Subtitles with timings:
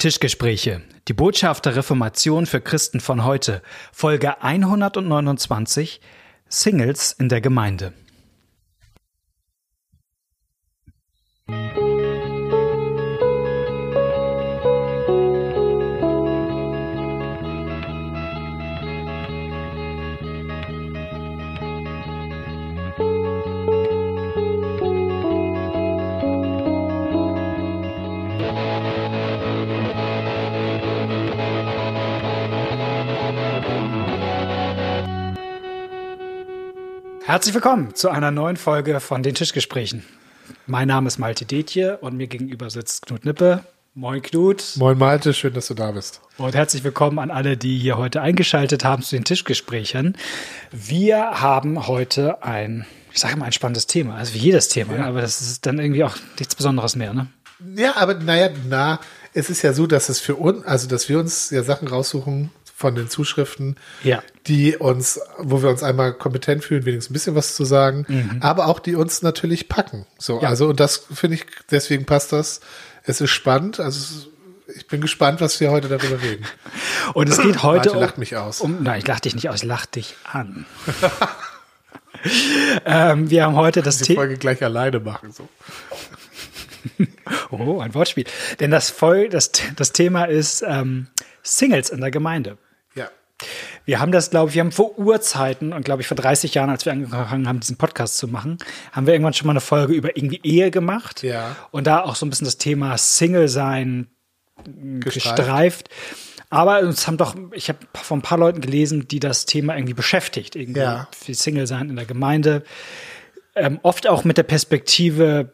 [0.00, 0.80] Tischgespräche.
[1.08, 3.60] Die Botschaft der Reformation für Christen von heute.
[3.92, 6.00] Folge 129.
[6.48, 7.92] Singles in der Gemeinde.
[37.30, 40.02] Herzlich willkommen zu einer neuen Folge von den Tischgesprächen.
[40.66, 43.62] Mein Name ist Malte Detje und mir gegenüber sitzt Knut Nippe.
[43.94, 44.64] Moin Knut.
[44.74, 46.22] Moin Malte, schön, dass du da bist.
[46.38, 50.16] Und herzlich willkommen an alle, die hier heute eingeschaltet haben zu den Tischgesprächen.
[50.72, 55.04] Wir haben heute ein, ich sage mal, ein spannendes Thema, also wie jedes Thema, ja.
[55.04, 57.28] aber das ist dann irgendwie auch nichts Besonderes mehr, ne?
[57.76, 58.98] Ja, aber naja, na,
[59.34, 62.50] es ist ja so, dass es für uns, also dass wir uns ja Sachen raussuchen,
[62.80, 64.22] von den Zuschriften, ja.
[64.46, 68.38] die uns, wo wir uns einmal kompetent fühlen, wenigstens ein bisschen was zu sagen, mhm.
[68.40, 70.06] aber auch die uns natürlich packen.
[70.16, 70.48] So, ja.
[70.48, 72.60] also und das finde ich, deswegen passt das.
[73.04, 73.80] Es ist spannend.
[73.80, 74.30] Also
[74.74, 76.46] ich bin gespannt, was wir heute darüber reden.
[77.14, 78.60] Und es geht heute Warte, lacht mich aus.
[78.60, 80.64] Um, nein, ich lach dich nicht aus, ich lach dich an.
[82.84, 84.06] ähm, wir haben heute das Thema.
[84.06, 85.48] Die Folge gleich alleine machen so.
[87.50, 88.24] oh, ein Wortspiel.
[88.60, 91.08] Denn das, Voll, das, das Thema ist ähm,
[91.42, 92.56] Singles in der Gemeinde.
[93.84, 96.70] Wir haben das, glaube ich, wir haben vor Urzeiten und glaube ich vor 30 Jahren,
[96.70, 98.58] als wir angefangen haben, diesen Podcast zu machen,
[98.92, 101.22] haben wir irgendwann schon mal eine Folge über irgendwie Ehe gemacht.
[101.22, 101.56] Ja.
[101.70, 104.08] Und da auch so ein bisschen das Thema Single sein
[104.64, 105.36] gestreift.
[105.36, 105.90] gestreift.
[106.50, 109.94] Aber uns haben doch, ich habe von ein paar Leuten gelesen, die das Thema irgendwie
[109.94, 111.08] beschäftigt, irgendwie ja.
[111.16, 112.64] für Single sein in der Gemeinde.
[113.54, 115.52] Ähm, oft auch mit der Perspektive,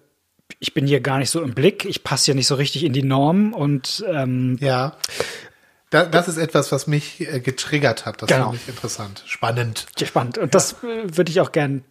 [0.59, 2.95] ich bin hier gar nicht so im Blick, ich passe ja nicht so richtig in
[2.95, 4.97] die Norm und ähm, ja.
[5.91, 8.21] Da, das ist etwas, was mich äh, getriggert hat.
[8.23, 8.51] Das genau.
[8.51, 9.23] finde ich interessant.
[9.27, 9.87] Spannend.
[9.99, 10.39] Ja, spannend.
[10.39, 10.51] Und ja.
[10.51, 11.85] das äh, würde ich auch gern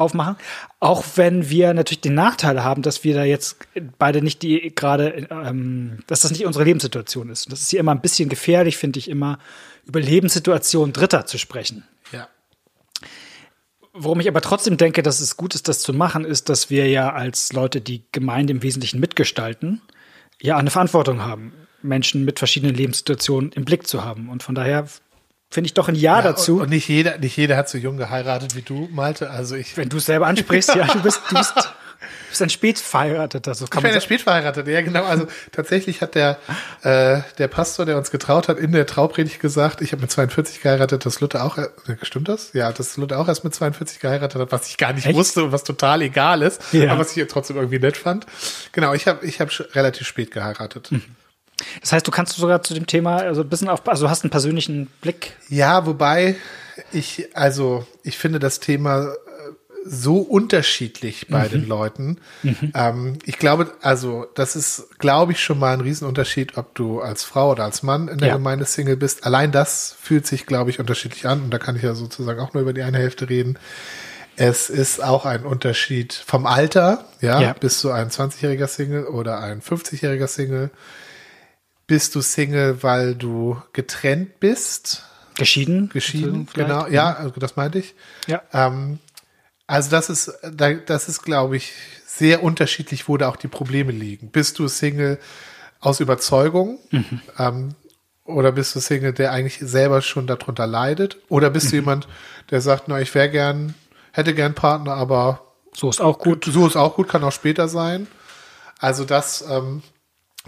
[0.00, 0.36] aufmachen.
[0.80, 3.58] Auch wenn wir natürlich den Nachteil haben, dass wir da jetzt
[3.98, 7.52] beide nicht die gerade, ähm, dass das nicht unsere Lebenssituation ist.
[7.52, 9.38] Das ist hier immer ein bisschen gefährlich, finde ich, immer
[9.84, 11.84] über Lebenssituationen Dritter zu sprechen.
[12.12, 12.28] Ja.
[13.92, 16.88] Worum ich aber trotzdem denke, dass es gut ist, das zu machen, ist, dass wir
[16.88, 19.82] ja als Leute, die Gemeinde im Wesentlichen mitgestalten,
[20.40, 21.52] ja eine Verantwortung haben.
[21.82, 24.28] Menschen mit verschiedenen Lebenssituationen im Blick zu haben.
[24.28, 24.86] Und von daher
[25.50, 26.56] finde ich doch ein Ja, ja dazu.
[26.56, 29.30] Und, und, nicht jeder, nicht jeder hat so jung geheiratet wie du, Malte.
[29.30, 29.76] Also ich.
[29.76, 31.62] Wenn du es selber ansprichst, ja, du bist, du bist, du
[32.28, 33.54] bist ein Spätverheirateter.
[33.54, 35.04] So kann ich bin ein Spätverheirateter, ja genau.
[35.04, 36.38] Also tatsächlich hat der,
[36.82, 40.60] äh, der Pastor, der uns getraut hat, in der Traupredigt gesagt, ich habe mit 42
[40.60, 41.68] geheiratet, dass Luther auch, äh,
[42.02, 42.52] stimmt das?
[42.52, 45.16] Ja, dass Luther auch erst mit 42 geheiratet hat, was ich gar nicht Echt?
[45.16, 46.92] wusste und was total egal ist, ja.
[46.92, 48.26] aber was ich trotzdem irgendwie nett fand.
[48.70, 50.92] Genau, ich habe ich hab relativ spät geheiratet.
[50.92, 51.02] Mhm.
[51.80, 54.30] Das heißt, du kannst sogar zu dem Thema also ein bisschen auf, also hast einen
[54.30, 55.36] persönlichen Blick.
[55.48, 56.36] Ja, wobei
[56.92, 59.14] ich, also ich finde das Thema äh,
[59.84, 61.50] so unterschiedlich bei mhm.
[61.50, 62.18] den Leuten.
[62.42, 62.72] Mhm.
[62.74, 67.24] Ähm, ich glaube, also das ist, glaube ich, schon mal ein Riesenunterschied, ob du als
[67.24, 68.34] Frau oder als Mann in der ja.
[68.34, 69.24] Gemeinde Single bist.
[69.24, 71.42] Allein das fühlt sich, glaube ich, unterschiedlich an.
[71.42, 73.58] Und da kann ich ja sozusagen auch nur über die eine Hälfte reden.
[74.36, 77.52] Es ist auch ein Unterschied vom Alter, ja, ja.
[77.52, 80.70] bist du ein 20-jähriger Single oder ein 50-jähriger Single
[81.90, 85.02] bist du Single, weil du getrennt bist?
[85.34, 85.88] Geschieden?
[85.88, 86.86] Geschieden, genau.
[86.86, 87.96] Ja, also das meinte ich.
[88.28, 88.42] Ja.
[88.52, 89.00] Ähm,
[89.66, 90.32] also das ist,
[90.86, 91.72] das ist, glaube ich,
[92.06, 94.30] sehr unterschiedlich, wo da auch die Probleme liegen.
[94.30, 95.18] Bist du Single
[95.80, 96.78] aus Überzeugung?
[96.92, 97.20] Mhm.
[97.40, 97.74] Ähm,
[98.24, 101.16] oder bist du Single, der eigentlich selber schon darunter leidet?
[101.28, 101.70] Oder bist mhm.
[101.70, 102.08] du jemand,
[102.52, 103.74] der sagt, na, ich wäre gern,
[104.12, 106.44] hätte gern Partner, aber so ist auch gut.
[106.44, 108.06] So ist auch gut, kann auch später sein.
[108.78, 109.82] Also das, ähm,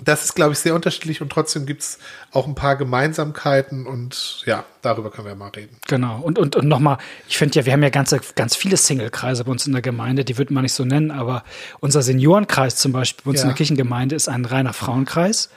[0.00, 1.98] das ist, glaube ich, sehr unterschiedlich und trotzdem gibt es
[2.30, 5.76] auch ein paar Gemeinsamkeiten und ja, darüber können wir mal reden.
[5.86, 6.18] Genau.
[6.20, 6.96] Und, und, und nochmal,
[7.28, 10.24] ich finde ja, wir haben ja ganz, ganz viele Single-Kreise bei uns in der Gemeinde,
[10.24, 11.44] die würde man nicht so nennen, aber
[11.80, 13.44] unser Seniorenkreis zum Beispiel bei uns ja.
[13.44, 15.50] in der Kirchengemeinde ist ein reiner Frauenkreis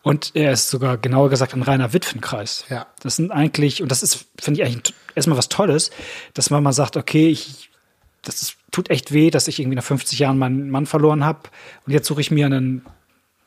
[0.00, 2.64] und er ist sogar genauer gesagt ein reiner Witwenkreis.
[2.70, 2.86] Ja.
[3.02, 5.90] Das sind eigentlich, und das ist, finde ich eigentlich erstmal was Tolles,
[6.32, 7.68] dass man mal sagt, okay, ich,
[8.22, 11.50] das ist, tut echt weh, dass ich irgendwie nach 50 Jahren meinen Mann verloren habe
[11.86, 12.86] und jetzt suche ich mir einen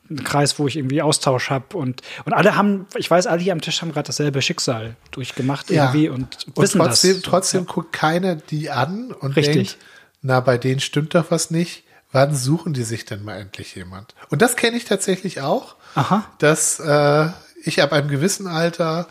[0.08, 3.52] einen Kreis, wo ich irgendwie Austausch habe und und alle haben, ich weiß, alle hier
[3.52, 5.84] am Tisch haben gerade dasselbe Schicksal durchgemacht ja.
[5.84, 7.22] irgendwie und, und wissen trotzdem, das.
[7.22, 7.72] Trotzdem ja.
[7.72, 9.54] guckt keiner die an und Richtig.
[9.54, 9.76] denkt,
[10.22, 11.84] na bei denen stimmt doch was nicht.
[12.12, 14.14] Wann suchen die sich denn mal endlich jemand?
[14.30, 16.24] Und das kenne ich tatsächlich auch, Aha.
[16.38, 17.28] dass äh,
[17.62, 19.08] ich ab einem gewissen Alter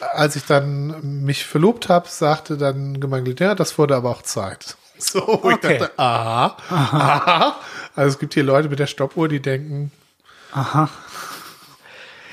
[0.00, 4.76] als ich dann mich verlobt habe, sagte dann Gemeinglied, ja, das wurde aber auch Zeit.
[4.98, 5.74] So, wo okay.
[5.74, 7.56] ich dachte, aha, aha, aha.
[7.94, 9.92] Also es gibt hier Leute mit der Stoppuhr, die denken,
[10.56, 10.88] Aha.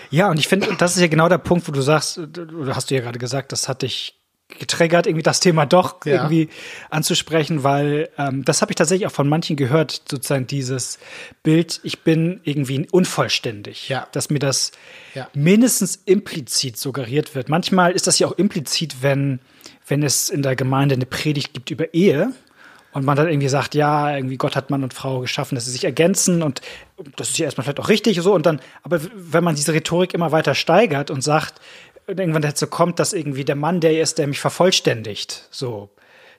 [0.10, 2.90] Ja, und ich finde, das ist ja genau der Punkt, wo du sagst, oder hast
[2.90, 4.16] du ja gerade gesagt, das hat dich
[4.48, 6.16] getriggert, irgendwie das Thema doch ja.
[6.16, 6.50] irgendwie
[6.90, 11.00] anzusprechen, weil ähm, das habe ich tatsächlich auch von manchen gehört, sozusagen dieses
[11.42, 14.08] Bild, ich bin irgendwie unvollständig, ja.
[14.12, 14.72] dass mir das
[15.16, 15.28] ja.
[15.34, 17.50] mindestens implizit suggeriert wird.
[17.50, 19.40] Manchmal ist das ja auch implizit, wenn
[19.88, 22.32] wenn es in der Gemeinde eine Predigt gibt über Ehe
[22.94, 25.72] und man dann irgendwie sagt, ja, irgendwie Gott hat Mann und Frau geschaffen, dass sie
[25.72, 26.62] sich ergänzen und
[27.16, 30.14] das ist ja erstmal vielleicht auch richtig so und dann, aber wenn man diese Rhetorik
[30.14, 31.56] immer weiter steigert und sagt,
[32.08, 35.90] irgendwann dazu kommt, dass irgendwie der Mann der ist, der mich vervollständigt, so.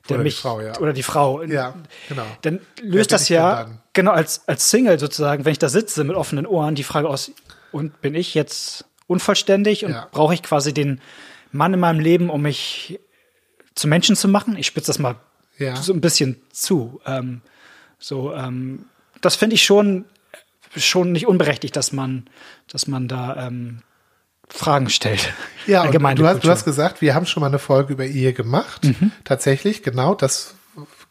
[0.07, 0.77] Der oder mich, die Frau, ja.
[0.77, 1.41] Oder die Frau.
[1.41, 1.73] Ja,
[2.07, 2.25] genau.
[2.43, 6.45] Dann löst das ja, genau, als, als Single sozusagen, wenn ich da sitze mit offenen
[6.45, 7.31] Ohren, die Frage aus,
[7.71, 10.07] und bin ich jetzt unvollständig und ja.
[10.11, 11.01] brauche ich quasi den
[11.51, 12.99] Mann in meinem Leben, um mich
[13.73, 14.55] zu Menschen zu machen?
[14.57, 15.15] Ich spitze das mal
[15.57, 15.75] ja.
[15.75, 17.01] so ein bisschen zu.
[17.05, 17.41] Ähm,
[17.99, 18.85] so, ähm,
[19.21, 20.05] das finde ich schon,
[20.75, 22.25] schon nicht unberechtigt, dass man,
[22.67, 23.81] dass man da ähm,
[24.49, 25.33] Fragen stellt.
[25.67, 28.33] Ja, und du, hast, du hast gesagt, wir haben schon mal eine Folge über Ehe
[28.33, 28.83] gemacht.
[28.83, 29.11] Mhm.
[29.23, 30.53] Tatsächlich, genau, das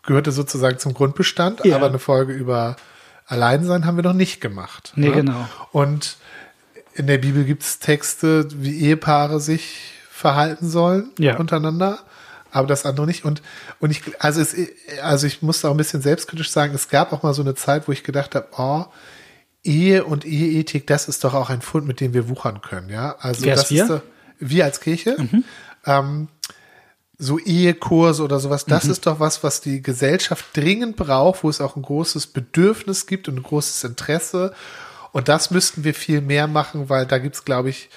[0.05, 1.75] gehörte sozusagen zum Grundbestand, ja.
[1.75, 2.77] aber eine Folge über
[3.27, 4.93] Alleinsein haben wir noch nicht gemacht.
[4.95, 5.15] Nee, ne?
[5.17, 5.49] genau.
[5.73, 6.19] Und
[6.93, 11.37] in der Bibel gibt es Texte, wie Ehepaare sich verhalten sollen ja.
[11.37, 11.99] untereinander,
[12.55, 13.25] aber das andere nicht.
[13.25, 13.43] Und,
[13.81, 14.55] und ich, also, es,
[15.03, 17.89] also ich muss auch ein bisschen selbstkritisch sagen, es gab auch mal so eine Zeit,
[17.89, 18.85] wo ich gedacht habe, oh,
[19.65, 23.17] Ehe und Eheethik, das ist doch auch ein Fund, mit dem wir wuchern können, ja.
[23.19, 23.83] Also Wer das wir?
[23.83, 24.03] ist doch,
[24.39, 25.17] wir als Kirche.
[25.19, 25.45] Mhm.
[25.85, 26.29] Ähm,
[27.19, 28.91] so Ehekurse oder sowas, das mhm.
[28.93, 33.29] ist doch was, was die Gesellschaft dringend braucht, wo es auch ein großes Bedürfnis gibt
[33.29, 34.55] und ein großes Interesse.
[35.11, 37.89] Und das müssten wir viel mehr machen, weil da gibt's, glaube ich,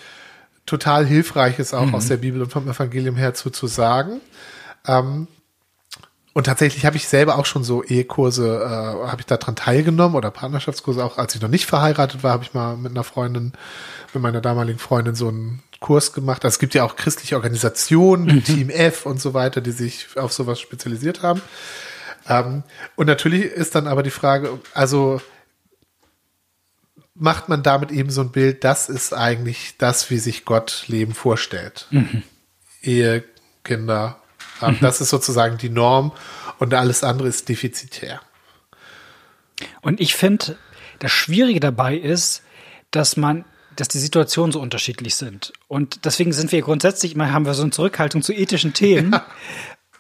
[0.68, 1.96] total Hilfreiches auch mhm.
[1.96, 4.22] aus der Bibel und vom Evangelium her zu, zu sagen.
[4.86, 5.28] Ähm,
[6.34, 10.30] und tatsächlich habe ich selber auch schon so Ehekurse, äh, habe ich daran teilgenommen oder
[10.30, 13.54] Partnerschaftskurse auch, als ich noch nicht verheiratet war, habe ich mal mit einer Freundin,
[14.14, 16.46] mit meiner damaligen Freundin so einen Kurs gemacht.
[16.46, 18.44] Also es gibt ja auch christliche Organisationen, mhm.
[18.44, 21.42] Team F und so weiter, die sich auf sowas spezialisiert haben.
[22.30, 22.62] Ähm,
[22.96, 25.22] und natürlich ist dann aber die Frage, also
[27.18, 31.14] macht man damit eben so ein Bild, das ist eigentlich das, wie sich Gott Leben
[31.14, 31.88] vorstellt.
[31.92, 32.24] Mhm.
[32.82, 33.24] Ehe,
[33.64, 34.22] Kinder,
[34.62, 34.78] Mhm.
[34.82, 36.12] Das ist sozusagen die Norm
[36.60, 38.22] und alles andere ist defizitär.
[39.82, 40.58] Und ich finde,
[41.00, 42.44] das Schwierige dabei ist,
[42.92, 45.54] dass man dass die Situationen so unterschiedlich sind.
[45.68, 49.24] Und deswegen sind wir grundsätzlich immer, haben wir so eine Zurückhaltung zu ethischen Themen, ja.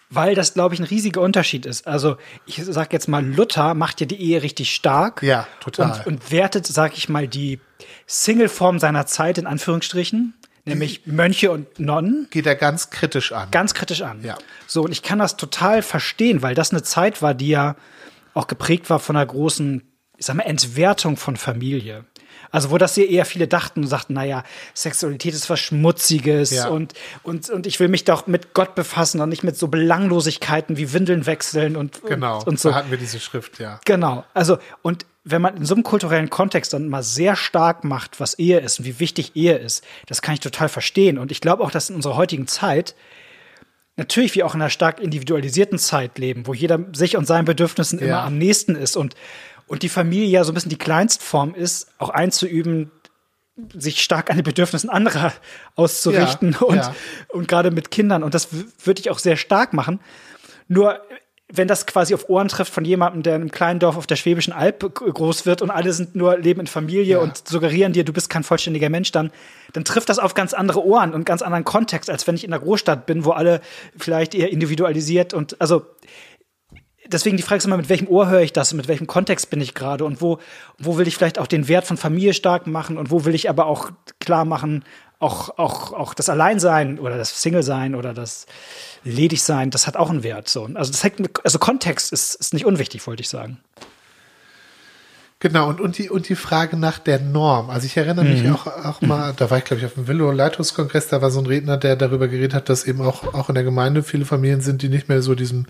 [0.09, 1.87] Weil das, glaube ich, ein riesiger Unterschied ist.
[1.87, 5.21] Also, ich sage jetzt mal, Luther macht ja die Ehe richtig stark.
[5.23, 5.99] Ja, total.
[5.99, 7.59] Und, und wertet, sage ich mal, die
[8.05, 10.33] Single-Form seiner Zeit in Anführungsstrichen
[10.67, 12.27] nämlich Mönche und Nonnen.
[12.29, 13.49] Geht er ganz kritisch an.
[13.51, 14.23] Ganz kritisch an.
[14.23, 14.37] Ja.
[14.67, 17.75] So, und ich kann das total verstehen, weil das eine Zeit war, die ja
[18.33, 19.81] auch geprägt war von einer großen,
[20.17, 22.05] ich sag mal, Entwertung von Familie.
[22.51, 26.67] Also wo das hier eher viele dachten und sagten, naja, Sexualität ist was Schmutziges ja.
[26.67, 30.77] und, und, und ich will mich doch mit Gott befassen und nicht mit so Belanglosigkeiten
[30.77, 32.69] wie Windeln wechseln und, genau, und, und so.
[32.69, 33.79] Da hatten wir diese Schrift, ja.
[33.85, 34.23] Genau.
[34.33, 38.35] Also, und wenn man in so einem kulturellen Kontext dann mal sehr stark macht, was
[38.35, 41.17] Ehe ist und wie wichtig Ehe ist, das kann ich total verstehen.
[41.17, 42.95] Und ich glaube auch, dass in unserer heutigen Zeit
[43.97, 47.99] natürlich wir auch in einer stark individualisierten Zeit leben, wo jeder sich und seinen Bedürfnissen
[47.99, 48.05] ja.
[48.05, 49.15] immer am nächsten ist und,
[49.67, 52.91] und die Familie ja so ein bisschen die Kleinstform ist, auch einzuüben,
[53.73, 55.33] sich stark an den Bedürfnissen anderer
[55.75, 56.95] auszurichten ja, und, ja.
[57.29, 58.23] und gerade mit Kindern.
[58.23, 58.49] Und das
[58.83, 59.99] würde ich auch sehr stark machen.
[60.67, 61.01] Nur
[61.51, 64.17] wenn das quasi auf Ohren trifft von jemandem, der in einem kleinen Dorf auf der
[64.17, 67.19] Schwäbischen Alb groß wird und alle sind nur leben in Familie ja.
[67.19, 69.31] und suggerieren dir, du bist kein vollständiger Mensch, dann,
[69.71, 72.51] dann trifft das auf ganz andere Ohren und ganz anderen Kontext, als wenn ich in
[72.51, 73.61] der Großstadt bin, wo alle
[73.97, 75.85] vielleicht eher individualisiert und also
[77.11, 79.49] deswegen die Frage ist immer, mit welchem Ohr höre ich das und mit welchem Kontext
[79.49, 80.39] bin ich gerade und wo,
[80.77, 83.49] wo will ich vielleicht auch den Wert von Familie stark machen und wo will ich
[83.49, 84.83] aber auch klar machen,
[85.19, 88.45] auch, auch, auch das Alleinsein oder das Single-Sein oder das
[89.03, 90.47] Ledigsein, das hat auch einen Wert.
[90.47, 90.69] So.
[90.73, 93.59] Also, das hängt, also Kontext ist, ist nicht unwichtig, wollte ich sagen.
[95.39, 97.69] Genau, und, und, die, und die Frage nach der Norm.
[97.69, 98.55] Also ich erinnere mich mhm.
[98.55, 101.45] auch, auch mal, da war ich, glaube ich, auf dem Willow-Leitungskongress, da war so ein
[101.45, 104.81] Redner, der darüber geredet hat, dass eben auch, auch in der Gemeinde viele Familien sind,
[104.81, 105.67] die nicht mehr so diesem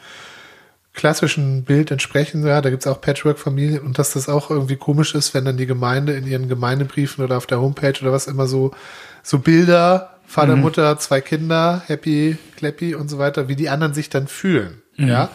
[0.97, 2.45] klassischen Bild entsprechen.
[2.45, 5.67] Ja, da gibt's auch Patchwork-Familien und dass das auch irgendwie komisch ist, wenn dann die
[5.67, 8.71] Gemeinde in ihren Gemeindebriefen oder auf der Homepage oder was immer so,
[9.23, 10.63] so Bilder, Vater, mhm.
[10.63, 14.81] Mutter, zwei Kinder, happy, clappy und so weiter, wie die anderen sich dann fühlen.
[14.97, 15.07] Mhm.
[15.07, 15.29] Ja.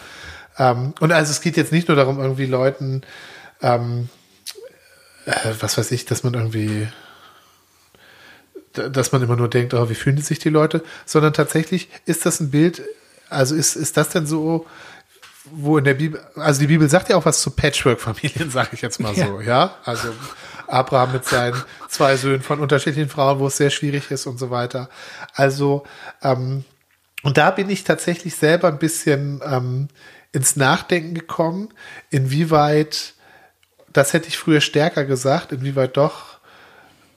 [0.58, 3.02] Ähm, und also es geht jetzt nicht nur darum, irgendwie Leuten,
[3.62, 4.08] ähm,
[5.24, 6.88] äh, was weiß ich, dass man irgendwie
[8.72, 12.40] dass man immer nur denkt, oh, wie fühlen sich die Leute, sondern tatsächlich ist das
[12.40, 12.82] ein Bild,
[13.28, 14.66] also ist, ist das denn so,
[15.54, 18.82] wo in der Bibel, also die Bibel sagt ja auch was zu Patchwork-Familien, sage ich
[18.82, 19.46] jetzt mal so, ja.
[19.46, 19.74] ja.
[19.84, 20.08] Also
[20.66, 24.50] Abraham mit seinen zwei Söhnen von unterschiedlichen Frauen, wo es sehr schwierig ist und so
[24.50, 24.88] weiter.
[25.34, 25.84] Also
[26.22, 26.64] ähm,
[27.22, 29.88] und da bin ich tatsächlich selber ein bisschen ähm,
[30.32, 31.68] ins Nachdenken gekommen,
[32.10, 33.14] inwieweit,
[33.92, 36.38] das hätte ich früher stärker gesagt, inwieweit doch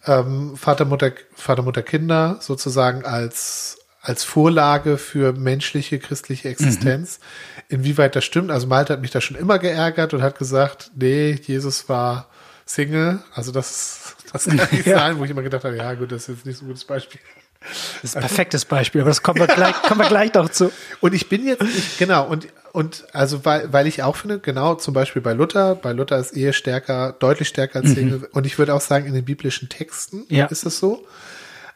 [0.06, 7.55] ähm, Vater, Mutter, Vater, Mutter, Kinder sozusagen als, als Vorlage für menschliche, christliche Existenz, mhm.
[7.70, 8.52] Inwieweit das stimmt.
[8.52, 12.28] Also Malte hat mich da schon immer geärgert und hat gesagt, nee, Jesus war
[12.66, 15.00] Single, also das, das kann nicht ja.
[15.00, 16.86] sein, wo ich immer gedacht habe, ja gut, das ist jetzt nicht so ein gutes
[16.86, 17.20] Beispiel.
[17.62, 20.72] Das ist ein perfektes Beispiel, aber das kommen wir gleich, kommen wir gleich noch zu.
[21.02, 24.76] Und ich bin jetzt, ich, genau, und, und also weil, weil ich auch finde, genau,
[24.76, 28.20] zum Beispiel bei Luther, bei Luther ist Ehe stärker, deutlich stärker als Single.
[28.20, 28.28] Mhm.
[28.34, 30.46] Und ich würde auch sagen, in den biblischen Texten ja.
[30.46, 31.08] ist es so.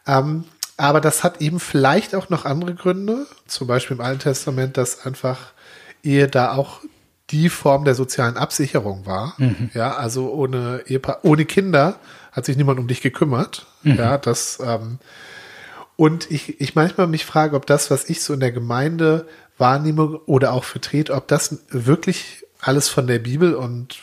[0.05, 0.43] Ähm,
[0.77, 5.05] aber das hat eben vielleicht auch noch andere Gründe, zum Beispiel im Alten Testament, dass
[5.05, 5.53] einfach
[6.03, 6.81] Ehe da auch
[7.29, 9.35] die Form der sozialen Absicherung war.
[9.37, 9.69] Mhm.
[9.73, 11.99] Ja, also ohne Ehepaar, ohne Kinder
[12.31, 13.67] hat sich niemand um dich gekümmert.
[13.83, 13.95] Mhm.
[13.95, 14.99] Ja, das, ähm,
[15.95, 19.27] und ich, ich manchmal mich frage, ob das, was ich so in der Gemeinde
[19.57, 23.95] wahrnehme oder auch vertrete, ob das wirklich alles von der Bibel und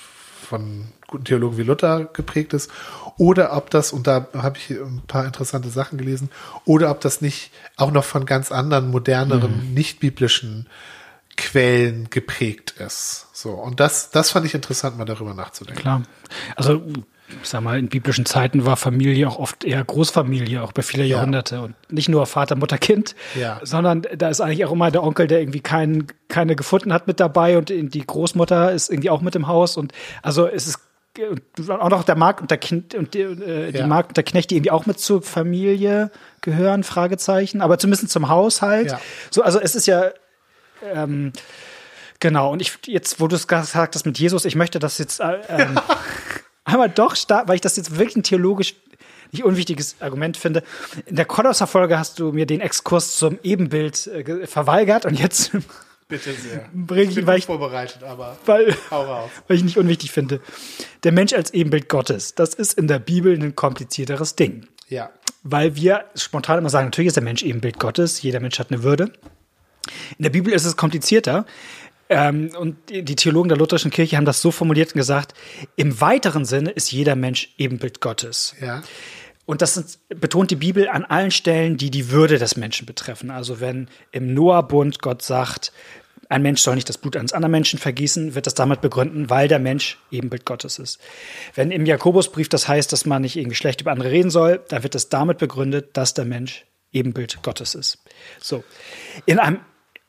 [0.48, 2.70] von guten Theologen wie Luther geprägt ist
[3.16, 6.30] oder ob das, und da habe ich ein paar interessante Sachen gelesen,
[6.64, 9.74] oder ob das nicht auch noch von ganz anderen, moderneren, mhm.
[9.74, 10.68] nicht-biblischen
[11.36, 13.26] Quellen geprägt ist.
[13.32, 13.50] So.
[13.50, 15.80] Und das, das fand ich interessant, mal darüber nachzudenken.
[15.80, 16.02] Klar.
[16.56, 16.82] Also
[17.42, 21.06] ich sag mal, in biblischen Zeiten war Familie auch oft eher Großfamilie, auch bei vielen
[21.06, 21.16] ja.
[21.16, 21.60] Jahrhunderte.
[21.60, 23.60] Und nicht nur Vater, Mutter, Kind, ja.
[23.62, 27.18] sondern da ist eigentlich auch immer der Onkel, der irgendwie kein, keine gefunden hat mit
[27.18, 29.76] dabei und die Großmutter ist irgendwie auch mit im Haus.
[29.76, 30.80] Und also es ist
[31.68, 33.86] auch noch der Markt und der Kind und die, äh, die ja.
[33.86, 36.10] Markt und der Knecht, die irgendwie auch mit zur Familie
[36.42, 38.90] gehören, Fragezeichen, aber zumindest zum Haushalt.
[38.90, 39.00] Ja.
[39.30, 40.10] So, also es ist ja
[40.94, 41.32] ähm,
[42.20, 45.20] Genau, und ich jetzt, wo du es gesagt hast mit Jesus, ich möchte das jetzt
[45.20, 45.78] äh, ähm,
[46.64, 48.74] aber doch stark, weil ich das jetzt wirklich ein theologisch
[49.32, 50.62] nicht unwichtiges Argument finde.
[51.06, 55.52] In der Kolosser Folge hast du mir den Exkurs zum Ebenbild äh, verweigert und jetzt
[56.08, 56.68] Bitte sehr.
[56.72, 60.40] Bring ich, bin weil ich, vorbereitet, aber weil, weil ich nicht unwichtig finde.
[61.02, 64.68] Der Mensch als Ebenbild Gottes, das ist in der Bibel ein komplizierteres Ding.
[64.88, 65.10] Ja.
[65.42, 68.84] Weil wir spontan immer sagen, natürlich ist der Mensch Ebenbild Gottes, jeder Mensch hat eine
[68.84, 69.12] Würde.
[70.18, 71.46] In der Bibel ist es komplizierter,
[72.08, 75.34] ähm, und die Theologen der lutherischen Kirche haben das so formuliert und gesagt,
[75.74, 78.54] im weiteren Sinne ist jeder Mensch Ebenbild Gottes.
[78.60, 78.82] Ja.
[79.44, 83.30] Und das sind, betont die Bibel an allen Stellen, die die Würde des Menschen betreffen.
[83.30, 85.72] Also wenn im Noah-Bund Gott sagt,
[86.28, 89.46] ein Mensch soll nicht das Blut eines anderen Menschen vergießen, wird das damit begründen, weil
[89.46, 91.00] der Mensch Ebenbild Gottes ist.
[91.54, 94.82] Wenn im Jakobusbrief das heißt, dass man nicht irgendwie schlecht über andere reden soll, dann
[94.82, 97.98] wird das damit begründet, dass der Mensch Ebenbild Gottes ist.
[98.40, 98.64] So.
[99.26, 99.60] In einem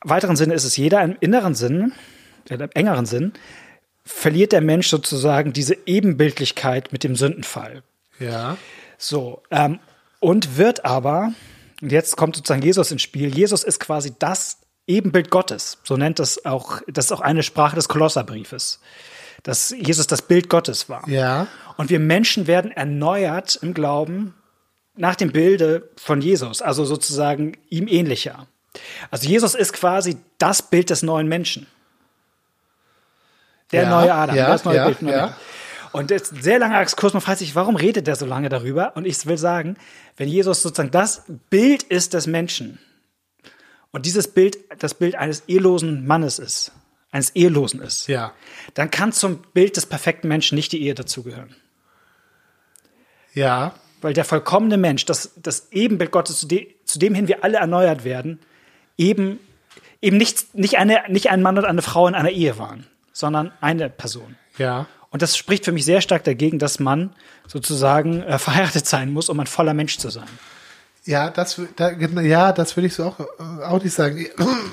[0.10, 1.94] weiteren Sinne ist es jeder, im inneren Sinn,
[2.50, 3.34] im engeren Sinn,
[4.06, 7.84] verliert der Mensch sozusagen diese Ebenbildlichkeit mit dem Sündenfall.
[8.20, 8.58] Ja.
[8.98, 9.80] So, ähm,
[10.20, 11.34] und wird aber,
[11.82, 15.78] und jetzt kommt sozusagen Jesus ins Spiel, Jesus ist quasi das Ebenbild Gottes.
[15.84, 18.80] So nennt das auch, das ist auch eine Sprache des Kolosserbriefes.
[19.44, 21.08] Dass Jesus das Bild Gottes war.
[21.08, 21.48] Ja.
[21.76, 24.34] Und wir Menschen werden erneuert im Glauben
[24.96, 28.48] nach dem Bilde von Jesus, also sozusagen ihm ähnlicher.
[29.12, 31.68] Also Jesus ist quasi das Bild des neuen Menschen.
[33.72, 35.02] Der ja, neue Adam, ja, das neue ja, Bild.
[35.02, 35.38] Neue ja.
[35.92, 38.96] Und jetzt ein sehr langer Exkurs, man fragt sich, warum redet der so lange darüber?
[38.96, 39.78] Und ich will sagen,
[40.16, 42.80] wenn Jesus sozusagen das Bild ist des Menschen
[43.92, 46.72] und dieses Bild das Bild eines ehelosen Mannes ist,
[47.12, 48.34] eines Ehelosen ist, ja.
[48.74, 51.56] dann kann zum Bild des perfekten Menschen nicht die Ehe dazugehören.
[53.34, 53.74] Ja.
[54.02, 57.58] Weil der vollkommene Mensch, das, das Ebenbild Gottes, zu, de, zu dem hin wir alle
[57.58, 58.40] erneuert werden,
[58.98, 59.40] eben,
[60.02, 63.52] eben nicht, nicht, eine, nicht ein Mann und eine Frau in einer Ehe waren, sondern
[63.62, 64.36] eine Person.
[64.58, 64.88] Ja.
[65.10, 67.12] Und das spricht für mich sehr stark dagegen, dass man
[67.48, 70.28] sozusagen äh, verheiratet sein muss, um ein voller Mensch zu sein.
[71.06, 74.28] Ja, das, da, ja, das würde ich so auch, äh, auch nicht sagen.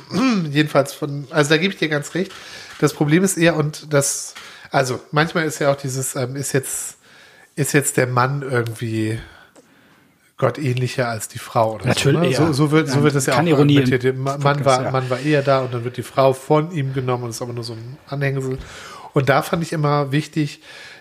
[0.50, 2.32] Jedenfalls von, also da gebe ich dir ganz recht.
[2.80, 4.34] Das Problem ist eher, und das,
[4.70, 6.96] also manchmal ist ja auch dieses, ähm, ist jetzt,
[7.54, 9.20] ist jetzt der Mann irgendwie
[10.36, 12.42] Gott ähnlicher als die Frau oder Natürlich, so.
[12.42, 12.48] Ne?
[12.48, 14.16] So, so, wird, so wird es ja auch Ironie interpretiert.
[14.16, 14.90] Man, Podcast, war, ja.
[14.90, 17.52] man war eher da und dann wird die Frau von ihm genommen und ist aber
[17.52, 18.58] nur so ein Anhängsel.
[19.12, 20.60] Und da fand ich immer wichtig,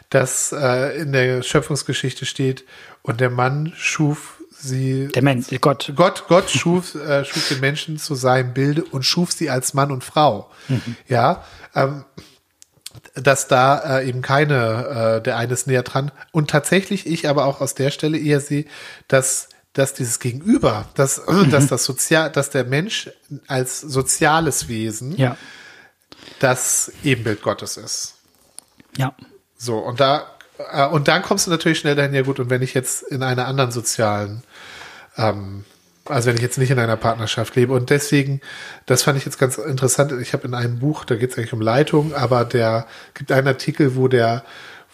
[0.09, 2.65] dass äh, in der Schöpfungsgeschichte steht,
[3.03, 5.09] und der Mann schuf sie.
[5.09, 5.91] Der Mensch, Gott.
[5.95, 9.91] Gott, Gott schuf, äh, schuf den Menschen zu seinem Bilde und schuf sie als Mann
[9.91, 10.49] und Frau.
[10.69, 10.95] Mhm.
[11.07, 11.43] Ja.
[11.75, 12.05] Ähm,
[13.15, 16.11] dass da äh, eben keine, äh, der eine ist näher dran.
[16.31, 18.65] Und tatsächlich ich aber auch aus der Stelle eher sehe,
[19.07, 21.49] dass dass dieses Gegenüber, dass, mhm.
[21.49, 23.09] dass das Sozial, dass der Mensch
[23.47, 25.35] als soziales Wesen ja.
[26.39, 28.13] das Ebenbild Gottes ist.
[28.95, 29.15] Ja.
[29.57, 30.27] So, und da,
[30.71, 33.23] äh, und dann kommst du natürlich schnell dahin, ja gut, und wenn ich jetzt in
[33.23, 34.43] einer anderen sozialen,
[35.17, 35.65] ähm,
[36.05, 37.73] also wenn ich jetzt nicht in einer Partnerschaft lebe.
[37.73, 38.41] Und deswegen,
[38.85, 40.11] das fand ich jetzt ganz interessant.
[40.21, 43.47] Ich habe in einem Buch, da geht es eigentlich um Leitung, aber der gibt einen
[43.47, 44.43] Artikel, wo der,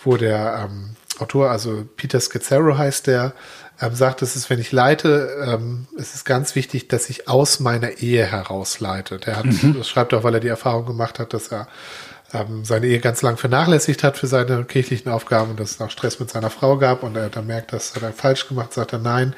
[0.04, 3.34] wo der ähm, Autor, also Peter Scazzaro heißt der,
[3.82, 7.60] ähm, sagt, es ist, wenn ich leite, ähm, es ist ganz wichtig, dass ich aus
[7.60, 9.18] meiner Ehe heraus leite.
[9.18, 9.76] Der hat, mhm.
[9.78, 11.68] das schreibt auch, weil er die Erfahrung gemacht hat, dass er
[12.34, 15.90] ähm, seine Ehe ganz lang vernachlässigt hat für seine kirchlichen Aufgaben und dass es auch
[15.90, 18.94] Stress mit seiner Frau gab und er dann merkt, dass er da falsch gemacht, sagt
[18.94, 19.36] er nein.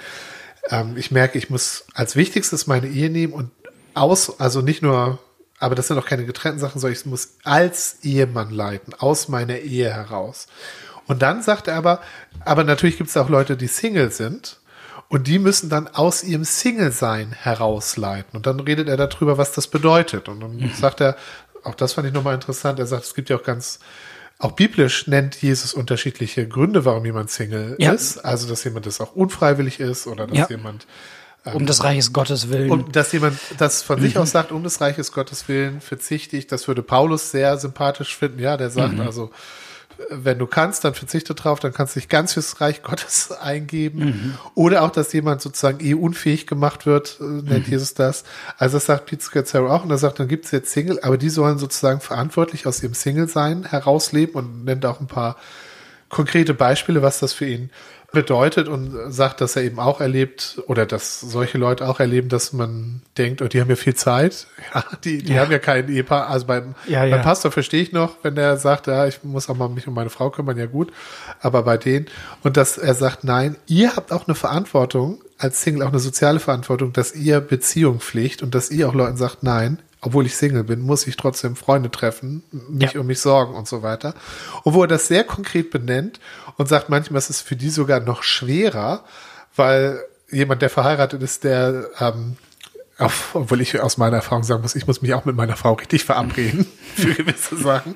[0.69, 3.51] Ähm, ich merke, ich muss als wichtigstes meine Ehe nehmen und
[3.93, 5.19] aus, also nicht nur,
[5.59, 9.57] aber das sind auch keine getrennten Sachen, sondern ich muss als Ehemann leiten, aus meiner
[9.57, 10.47] Ehe heraus.
[11.07, 12.01] Und dann sagt er aber,
[12.45, 14.57] aber natürlich gibt es auch Leute, die Single sind.
[15.09, 18.37] Und die müssen dann aus ihrem Single-Sein herausleiten.
[18.37, 20.29] Und dann redet er darüber, was das bedeutet.
[20.29, 20.71] Und dann mhm.
[20.73, 21.17] sagt er,
[21.65, 23.79] auch das fand ich nochmal interessant, er sagt, es gibt ja auch ganz,
[24.41, 27.91] auch biblisch nennt Jesus unterschiedliche Gründe, warum jemand Single ja.
[27.91, 28.17] ist.
[28.17, 30.47] Also, dass jemand das auch unfreiwillig ist oder dass ja.
[30.49, 30.87] jemand
[31.45, 32.71] ähm, um des Reiches Gottes willen.
[32.71, 34.03] Und dass jemand das von mhm.
[34.03, 36.47] sich aus sagt, um des Reiches Gottes willen verzichte ich.
[36.47, 38.39] Das würde Paulus sehr sympathisch finden.
[38.39, 39.01] Ja, der sagt mhm.
[39.01, 39.31] also,
[40.09, 43.99] wenn du kannst, dann verzichte drauf, dann kannst du dich ganz fürs Reich Gottes eingeben.
[43.99, 44.37] Mhm.
[44.55, 47.71] Oder auch, dass jemand sozusagen eh unfähig gemacht wird, äh, nennt mhm.
[47.71, 48.23] Jesus das.
[48.57, 51.17] Also das sagt Pete Scazzaro auch und er sagt, dann gibt es jetzt Single, aber
[51.17, 55.37] die sollen sozusagen verantwortlich aus ihrem Single-Sein herausleben und nennt auch ein paar
[56.09, 57.69] konkrete Beispiele, was das für ihn
[58.11, 62.51] bedeutet und sagt, dass er eben auch erlebt oder dass solche Leute auch erleben, dass
[62.51, 64.47] man denkt, oh, die haben ja viel Zeit.
[64.73, 65.41] Ja, die, die ja.
[65.41, 66.29] haben ja keinen Ehepaar.
[66.29, 69.55] Also beim, ja, beim Pastor verstehe ich noch, wenn der sagt, ja, ich muss auch
[69.57, 70.93] mal mich um meine Frau kümmern, ja gut.
[71.41, 72.05] Aber bei denen
[72.43, 76.39] und dass er sagt, nein, ihr habt auch eine Verantwortung als Single, auch eine soziale
[76.39, 80.63] Verantwortung, dass ihr Beziehung pflegt und dass ihr auch Leuten sagt, nein, obwohl ich Single
[80.63, 82.99] bin, muss ich trotzdem Freunde treffen, mich ja.
[82.99, 84.15] um mich sorgen und so weiter.
[84.63, 86.19] Und wo er das sehr konkret benennt
[86.57, 89.03] und sagt, manchmal ist es für die sogar noch schwerer,
[89.55, 92.37] weil jemand, der verheiratet ist, der, ähm,
[93.33, 96.03] obwohl ich aus meiner Erfahrung sagen muss, ich muss mich auch mit meiner Frau richtig
[96.03, 97.95] verabreden für gewisse Sachen.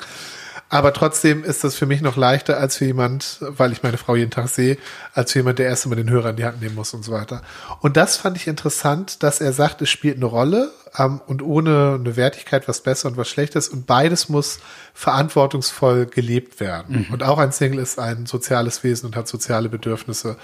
[0.69, 4.15] Aber trotzdem ist das für mich noch leichter als für jemand, weil ich meine Frau
[4.15, 4.77] jeden Tag sehe,
[5.13, 7.11] als für jemand, der erst einmal den Hörer in die Hand nehmen muss und so
[7.11, 7.43] weiter.
[7.81, 11.97] Und das fand ich interessant, dass er sagt, es spielt eine Rolle ähm, und ohne
[11.99, 14.59] eine Wertigkeit was besser und was schlechtes und beides muss
[14.95, 17.05] verantwortungsvoll gelebt werden.
[17.07, 17.13] Mhm.
[17.13, 20.35] Und auch ein Single ist ein soziales Wesen und hat soziale Bedürfnisse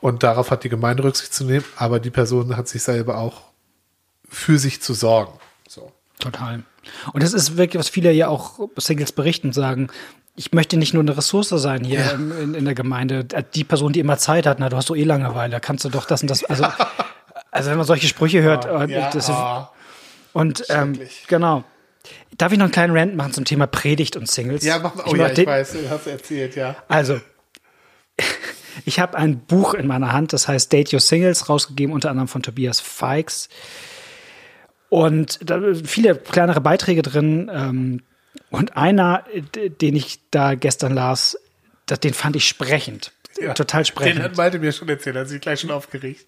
[0.00, 3.42] und darauf hat die Gemeinde Rücksicht zu nehmen, aber die Person hat sich selber auch
[4.28, 5.32] für sich zu sorgen.
[6.18, 6.62] Total.
[7.12, 9.88] Und das ist wirklich, was viele ja auch Singles berichten und sagen,
[10.36, 12.10] ich möchte nicht nur eine Ressource sein hier ja.
[12.12, 13.24] in, in, der Gemeinde.
[13.54, 16.06] Die Person, die immer Zeit hat, na, du hast so eh Langeweile, kannst du doch
[16.06, 16.44] das und das.
[16.44, 16.66] Also,
[17.50, 19.66] also wenn man solche Sprüche hört, ja, das, oh.
[20.32, 20.98] und ähm,
[21.28, 21.64] genau.
[22.36, 24.64] Darf ich noch einen kleinen Rant machen zum Thema Predigt und Singles?
[24.64, 25.04] Ja, mach mal.
[25.06, 26.76] Oh ich ja, ich weiß, du hast erzählt, ja.
[26.88, 27.20] Also,
[28.84, 32.28] ich habe ein Buch in meiner Hand, das heißt Date Your Singles, rausgegeben, unter anderem
[32.28, 33.48] von Tobias Fikes.
[34.88, 37.50] Und da viele kleinere Beiträge drin.
[37.52, 38.02] Ähm,
[38.50, 39.24] und einer,
[39.80, 41.36] den ich da gestern las,
[42.02, 43.12] den fand ich sprechend.
[43.40, 44.18] Ja, total sprechend.
[44.18, 46.26] Den hat Malte mir schon erzählt, hat sich gleich schon aufgeregt.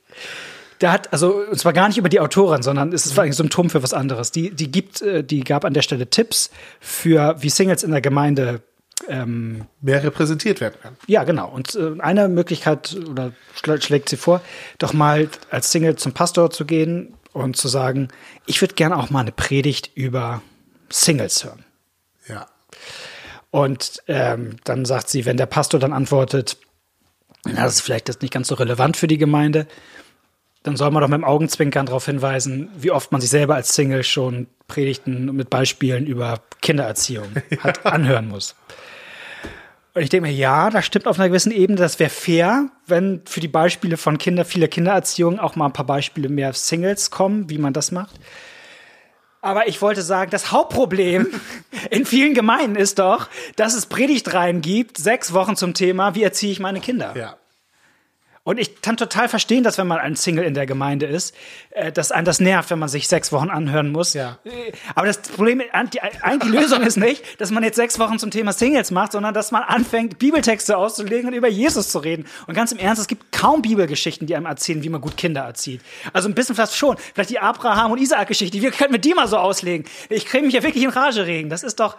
[0.80, 3.70] Der hat, also, und zwar gar nicht über die Autorin, sondern es ist ein Symptom
[3.70, 4.30] für was anderes.
[4.32, 8.02] Die, die gibt, äh, die gab an der Stelle Tipps für, wie Singles in der
[8.02, 8.60] Gemeinde
[9.08, 10.96] ähm, mehr repräsentiert werden kann.
[11.06, 11.48] Ja, genau.
[11.48, 14.42] Und äh, eine Möglichkeit oder schlägt sie vor,
[14.78, 18.08] doch mal als Single zum Pastor zu gehen, und zu sagen,
[18.46, 20.42] ich würde gerne auch mal eine Predigt über
[20.88, 21.64] Singles hören.
[22.28, 22.46] Ja.
[23.50, 26.56] Und ähm, dann sagt sie, wenn der Pastor dann antwortet,
[27.44, 29.66] das ist vielleicht jetzt nicht ganz so relevant für die Gemeinde,
[30.62, 33.74] dann soll man doch mit dem Augenzwinkern darauf hinweisen, wie oft man sich selber als
[33.74, 37.28] Single schon Predigten mit Beispielen über Kindererziehung
[37.60, 38.56] hat anhören muss.
[39.96, 41.78] Und ich denke mir, ja, das stimmt auf einer gewissen Ebene.
[41.78, 45.86] Das wäre fair, wenn für die Beispiele von Kinder, vieler Kindererziehung auch mal ein paar
[45.86, 48.14] Beispiele mehr Singles kommen, wie man das macht.
[49.40, 51.28] Aber ich wollte sagen, das Hauptproblem
[51.90, 56.52] in vielen Gemeinden ist doch, dass es Predigtreihen gibt, sechs Wochen zum Thema, wie erziehe
[56.52, 57.16] ich meine Kinder.
[57.16, 57.36] Ja.
[58.46, 61.34] Und ich kann total verstehen, dass wenn man ein Single in der Gemeinde ist,
[61.70, 64.14] äh, dass einen das nervt, wenn man sich sechs Wochen anhören muss.
[64.14, 64.38] Ja.
[64.44, 65.60] Äh, aber das Problem,
[65.92, 69.10] die, eigentlich die Lösung ist nicht, dass man jetzt sechs Wochen zum Thema Singles macht,
[69.10, 72.24] sondern dass man anfängt, Bibeltexte auszulegen und über Jesus zu reden.
[72.46, 75.40] Und ganz im Ernst, es gibt kaum Bibelgeschichten, die einem erzählen, wie man gut Kinder
[75.40, 75.80] erzieht.
[76.12, 76.96] Also ein bisschen vielleicht schon.
[77.14, 78.62] Vielleicht die Abraham- und Isaac-Geschichte.
[78.62, 79.88] Wir könnten mit die mal so auslegen.
[80.08, 81.50] Ich kriege mich ja wirklich in Rage regen.
[81.50, 81.96] Das ist doch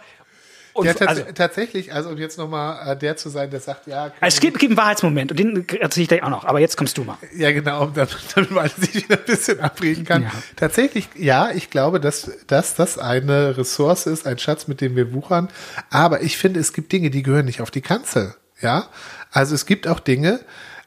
[0.78, 3.88] Und ja, tats also, tatsächlich, also um jetzt nochmal äh, der zu sein, der sagt,
[3.88, 4.12] ja.
[4.20, 6.76] Also es gibt, gibt einen Wahrheitsmoment und den erzähle ich gleich auch noch, aber jetzt
[6.76, 7.18] kommst du mal.
[7.36, 10.22] Ja, genau, damit, damit man sich wieder ein bisschen abreden kann.
[10.22, 10.30] Ja.
[10.54, 15.12] Tatsächlich, ja, ich glaube, dass, dass das eine Ressource ist, ein Schatz, mit dem wir
[15.12, 15.48] wuchern.
[15.90, 18.36] Aber ich finde, es gibt Dinge, die gehören nicht auf die Kanzel.
[18.60, 18.88] Ja,
[19.32, 20.38] also es gibt auch Dinge,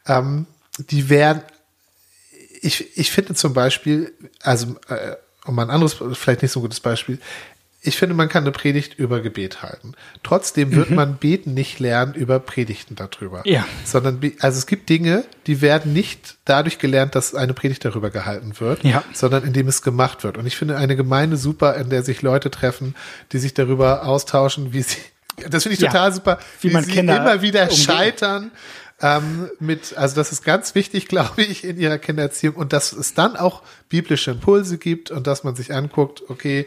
[0.08, 0.46] ähm,
[0.78, 1.42] die werden,
[2.62, 6.80] ich, ich finde zum Beispiel, also, äh, um mal ein anderes, vielleicht nicht so gutes
[6.80, 7.20] Beispiel,
[7.84, 9.94] ich finde, man kann eine Predigt über Gebet halten.
[10.22, 10.96] Trotzdem wird mhm.
[10.98, 13.42] man Beten nicht lernen über Predigten darüber.
[13.46, 13.66] Ja.
[13.84, 18.60] Sondern, also es gibt Dinge, die werden nicht dadurch gelernt, dass eine Predigt darüber gehalten
[18.60, 19.04] wird, ja.
[19.14, 20.38] sondern indem es gemacht wird.
[20.38, 22.96] Und ich finde eine Gemeinde super, in der sich Leute treffen,
[23.32, 24.98] die sich darüber austauschen, wie sie,
[25.50, 27.78] das finde ich total ja, super, wie, wie man sie Kinder immer wieder umgehen.
[27.78, 28.52] scheitern,
[29.02, 33.14] ähm, mit, also das ist ganz wichtig, glaube ich, in ihrer Kindererziehung und dass es
[33.14, 36.66] dann auch biblische Impulse gibt und dass man sich anguckt, okay,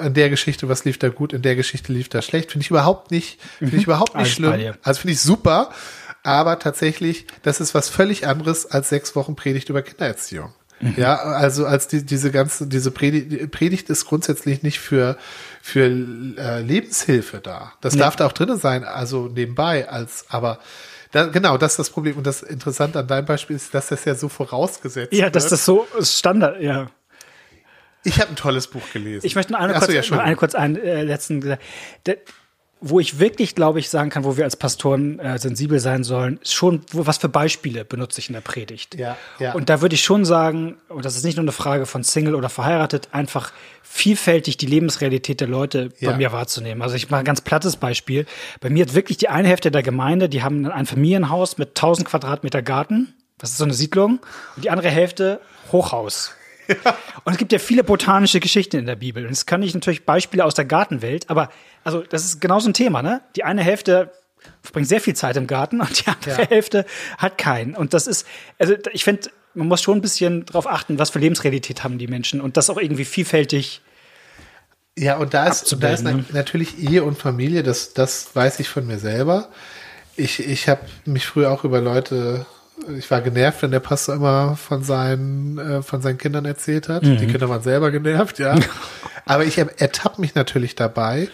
[0.00, 2.70] in der Geschichte, was lief da gut, in der Geschichte lief da schlecht, finde ich
[2.70, 3.92] überhaupt nicht, finde ich mhm.
[3.92, 4.74] überhaupt nicht schlimm.
[4.82, 5.70] Also finde ich super,
[6.22, 10.52] aber tatsächlich, das ist was völlig anderes als sechs Wochen Predigt über Kindererziehung.
[10.80, 10.94] Mhm.
[10.96, 15.18] Ja, also als die, diese ganze, diese Predigt, Predigt ist grundsätzlich nicht für,
[15.60, 17.72] für äh, Lebenshilfe da.
[17.80, 18.00] Das nee.
[18.00, 20.58] darf da auch drinnen sein, also nebenbei, als, aber
[21.12, 22.16] da, genau, das ist das Problem.
[22.16, 25.64] Und das Interessante an deinem Beispiel ist, dass das ja so vorausgesetzt Ja, dass das
[25.64, 26.88] so Standard, ja.
[28.04, 29.26] Ich habe ein tolles Buch gelesen.
[29.26, 31.62] Ich möchte noch eine, kurz, ja, noch eine kurz einen äh, letzten gesagt.
[32.80, 36.38] Wo ich wirklich, glaube ich, sagen kann, wo wir als Pastoren äh, sensibel sein sollen,
[36.42, 38.94] ist schon, wo, was für Beispiele benutze ich in der Predigt.
[38.94, 39.52] Ja, ja.
[39.52, 42.34] Und da würde ich schon sagen, und das ist nicht nur eine Frage von Single
[42.34, 46.10] oder verheiratet, einfach vielfältig die Lebensrealität der Leute ja.
[46.10, 46.80] bei mir wahrzunehmen.
[46.80, 48.24] Also ich mache ein ganz plattes Beispiel.
[48.60, 52.08] Bei mir hat wirklich die eine Hälfte der Gemeinde, die haben ein Familienhaus mit 1000
[52.08, 53.14] Quadratmeter Garten.
[53.36, 54.20] Das ist so eine Siedlung.
[54.56, 55.40] Und die andere Hälfte
[55.72, 56.34] Hochhaus.
[56.84, 56.96] Ja.
[57.24, 59.26] Und es gibt ja viele botanische Geschichten in der Bibel.
[59.26, 61.50] Und es kann ich natürlich Beispiele aus der Gartenwelt, aber
[61.84, 63.22] also das ist genau so ein Thema, ne?
[63.36, 64.12] Die eine Hälfte
[64.62, 66.48] verbringt sehr viel Zeit im Garten und die andere ja.
[66.48, 66.86] Hälfte
[67.18, 67.74] hat keinen.
[67.74, 68.26] Und das ist,
[68.58, 72.06] also ich finde, man muss schon ein bisschen darauf achten, was für Lebensrealität haben die
[72.06, 73.82] Menschen und das auch irgendwie vielfältig.
[74.98, 76.24] Ja, und da ist, da ist ne?
[76.32, 79.48] natürlich Ehe und Familie, das, das weiß ich von mir selber.
[80.16, 82.46] Ich, ich habe mich früher auch über Leute,
[82.96, 87.02] ich war genervt, wenn der Pastor immer von seinen, äh, von seinen Kindern erzählt hat.
[87.02, 87.18] Mhm.
[87.18, 88.58] Die Kinder waren selber genervt, ja.
[89.24, 91.28] Aber ich ertappe mich natürlich dabei,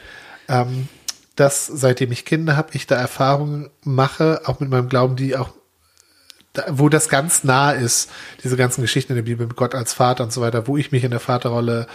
[0.49, 0.89] ähm,
[1.35, 5.51] dass seitdem ich Kinder habe, ich da Erfahrungen mache, auch mit meinem Glauben, die auch
[6.69, 8.11] wo das ganz nah ist,
[8.43, 10.91] diese ganzen Geschichten in der Bibel mit Gott als Vater und so weiter, wo ich
[10.91, 11.87] mich in der Vaterrolle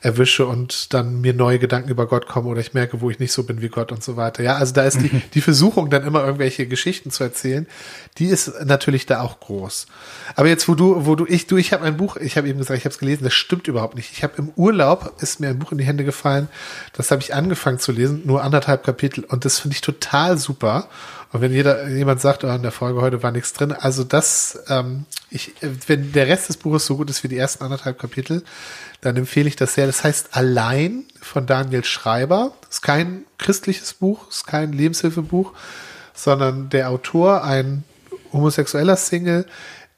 [0.00, 3.32] erwische und dann mir neue Gedanken über Gott kommen oder ich merke, wo ich nicht
[3.32, 4.42] so bin wie Gott und so weiter.
[4.42, 7.66] Ja, also da ist die, die Versuchung, dann immer irgendwelche Geschichten zu erzählen,
[8.18, 9.86] die ist natürlich da auch groß.
[10.36, 12.58] Aber jetzt, wo du, wo du, ich, du, ich habe ein Buch, ich habe eben
[12.58, 14.12] gesagt, ich habe es gelesen, das stimmt überhaupt nicht.
[14.12, 16.48] Ich habe im Urlaub, ist mir ein Buch in die Hände gefallen,
[16.92, 20.88] das habe ich angefangen zu lesen, nur anderthalb Kapitel und das finde ich total super.
[21.30, 24.60] Und wenn jeder, jemand sagt, oh, in der Folge heute war nichts drin, also das,
[24.68, 25.52] ähm, ich,
[25.86, 28.42] wenn der Rest des Buches so gut ist wie die ersten anderthalb Kapitel,
[29.00, 29.86] dann empfehle ich das sehr.
[29.86, 32.52] Das heißt Allein von Daniel Schreiber.
[32.62, 35.52] Das ist kein christliches Buch, ist kein Lebenshilfebuch,
[36.14, 37.84] sondern der Autor, ein
[38.32, 39.46] homosexueller Single,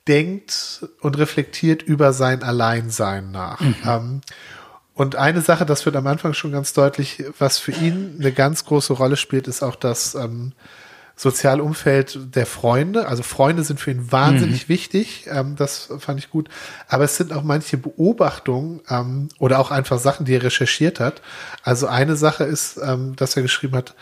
[0.06, 3.60] denkt und reflektiert über sein Alleinsein nach.
[3.60, 3.76] Mhm.
[3.86, 4.20] Ähm,
[4.94, 8.64] und eine Sache, das wird am Anfang schon ganz deutlich, was für ihn eine ganz
[8.66, 10.52] große Rolle spielt, ist auch das ähm,
[11.20, 13.06] Sozialumfeld der Freunde.
[13.06, 14.72] Also Freunde sind für ihn wahnsinnig mhm.
[14.72, 15.26] wichtig.
[15.30, 16.48] Ähm, das fand ich gut.
[16.88, 21.20] Aber es sind auch manche Beobachtungen ähm, oder auch einfach Sachen, die er recherchiert hat.
[21.62, 23.94] Also eine Sache ist, ähm, dass er geschrieben hat,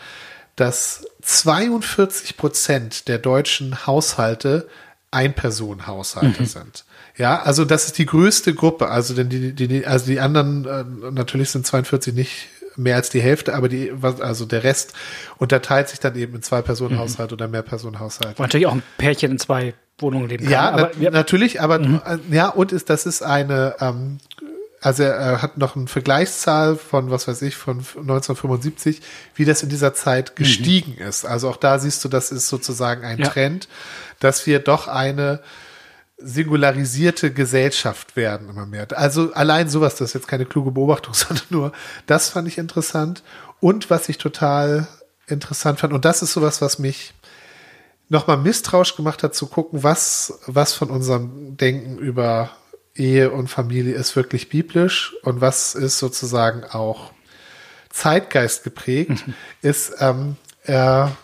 [0.55, 4.69] dass 42 Prozent der deutschen Haushalte
[5.11, 6.47] Einpersonenhaushalte mhm.
[6.47, 6.85] sind.
[7.17, 8.87] Ja, also das ist die größte Gruppe.
[8.87, 12.47] Also denn die, die, also die anderen äh, natürlich sind 42 nicht
[12.79, 14.93] mehr als die Hälfte, aber die, also der Rest
[15.37, 17.35] unterteilt sich dann eben in zwei Personen Haushalt mhm.
[17.35, 18.39] oder mehr Personen Haushalt.
[18.39, 20.51] Und natürlich auch ein Pärchen in zwei Wohnungen leben kann.
[20.51, 21.11] Ja, aber, na, ja.
[21.11, 22.01] natürlich, aber mhm.
[22.05, 24.19] Äh, ja, und ist, das ist eine, ähm,
[24.81, 29.01] also er hat noch eine Vergleichszahl von, was weiß ich, von 1975,
[29.35, 30.35] wie das in dieser Zeit mhm.
[30.35, 31.07] gestiegen mhm.
[31.07, 31.25] ist.
[31.25, 33.27] Also auch da siehst du, das ist sozusagen ein ja.
[33.27, 33.67] Trend,
[34.19, 35.41] dass wir doch eine
[36.21, 38.87] singularisierte Gesellschaft werden immer mehr.
[38.97, 41.71] Also allein sowas, das ist jetzt keine kluge Beobachtung, sondern nur,
[42.05, 43.23] das fand ich interessant.
[43.59, 44.87] Und was ich total
[45.27, 47.13] interessant fand, und das ist sowas, was mich
[48.09, 52.51] nochmal misstrauisch gemacht hat, zu gucken, was, was von unserem Denken über
[52.95, 57.11] Ehe und Familie ist wirklich biblisch und was ist sozusagen auch
[57.89, 59.33] Zeitgeist geprägt, mhm.
[59.61, 61.15] ist, ähm, er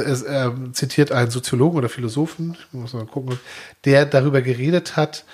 [0.00, 3.38] es, er zitiert einen Soziologen oder Philosophen, muss mal gucken,
[3.84, 5.24] der darüber geredet hat,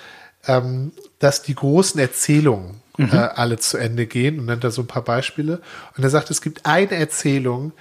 [0.47, 3.09] ähm, dass die großen Erzählungen mhm.
[3.11, 5.61] äh, alle zu Ende gehen und nennt da so ein paar Beispiele.
[5.97, 7.73] Und er sagt, es gibt eine Erzählung,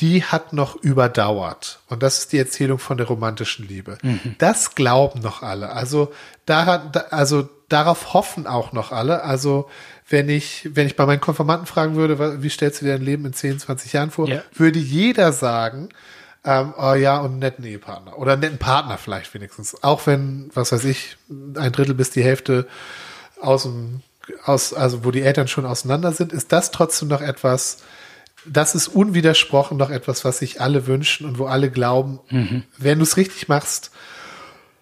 [0.00, 1.80] die hat noch überdauert.
[1.88, 3.98] Und das ist die Erzählung von der romantischen Liebe.
[4.02, 4.34] Mhm.
[4.38, 5.70] Das glauben noch alle.
[5.70, 6.12] Also
[6.46, 9.22] daran, also darauf hoffen auch noch alle.
[9.22, 9.68] Also
[10.08, 13.24] wenn ich, wenn ich bei meinen Konformanten fragen würde, wie stellst du dir dein Leben
[13.24, 14.42] in 10, 20 Jahren vor, yeah.
[14.52, 15.88] würde jeder sagen,
[16.44, 18.18] ähm, oh ja, und einen netten Ehepartner.
[18.18, 19.82] Oder einen netten Partner vielleicht wenigstens.
[19.82, 22.66] Auch wenn, was weiß ich, ein Drittel bis die Hälfte
[23.40, 24.02] aus dem,
[24.44, 27.78] aus, also wo die Eltern schon auseinander sind, ist das trotzdem noch etwas,
[28.46, 32.64] das ist unwidersprochen noch etwas, was sich alle wünschen und wo alle glauben, mhm.
[32.76, 33.90] wenn du es richtig machst,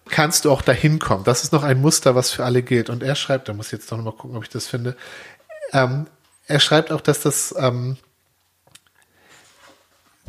[0.09, 1.23] kannst du auch dahin kommen.
[1.23, 2.89] Das ist noch ein Muster, was für alle gilt.
[2.89, 4.97] Und er schreibt, da muss ich jetzt noch mal gucken, ob ich das finde.
[5.71, 6.07] Ähm,
[6.45, 7.95] er schreibt auch, dass das, ähm,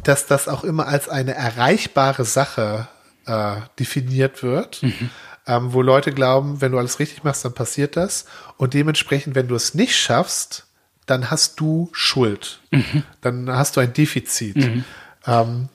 [0.05, 2.89] dass das auch immer als eine erreichbare Sache
[3.27, 4.83] äh, definiert wird.
[4.83, 5.11] Mhm.
[5.47, 8.25] Ähm, wo Leute glauben, wenn du alles richtig machst, dann passiert das.
[8.57, 10.67] Und dementsprechend, wenn du es nicht schaffst,
[11.07, 12.61] dann hast du Schuld.
[12.71, 13.03] Mhm.
[13.21, 14.57] Dann hast du ein Defizit.
[14.57, 14.85] Mhm.
[15.27, 15.69] Ähm,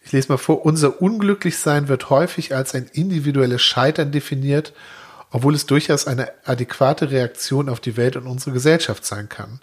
[0.00, 4.72] ich lese mal vor, unser Unglücklichsein wird häufig als ein individuelles Scheitern definiert,
[5.30, 9.60] obwohl es durchaus eine adäquate Reaktion auf die Welt und unsere Gesellschaft sein kann.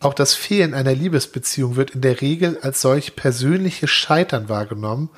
[0.00, 5.10] Auch das Fehlen einer Liebesbeziehung wird in der Regel als solch persönliches Scheitern wahrgenommen,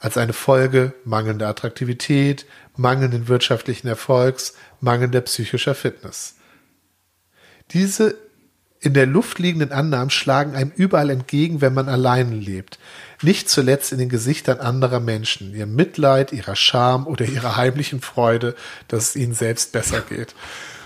[0.00, 6.36] als eine Folge mangelnder Attraktivität, mangelnden wirtschaftlichen Erfolgs, mangelnder psychischer Fitness.
[7.72, 8.16] Diese
[8.80, 12.78] in der Luft liegenden Annahmen schlagen einem überall entgegen, wenn man alleine lebt.
[13.20, 18.54] Nicht zuletzt in den Gesichtern anderer Menschen, ihrem Mitleid, ihrer Scham oder ihrer heimlichen Freude,
[18.88, 20.34] dass es ihnen selbst besser geht.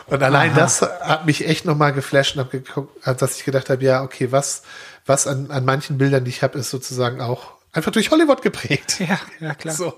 [0.06, 0.60] Und allein Aha.
[0.60, 4.32] das hat mich echt nochmal geflasht und hab geguckt, dass ich gedacht habe, ja, okay,
[4.32, 4.62] was,
[5.06, 9.00] was an, an manchen Bildern, die ich habe, ist sozusagen auch einfach durch Hollywood geprägt.
[9.06, 9.74] Ja, ja, klar.
[9.74, 9.94] So.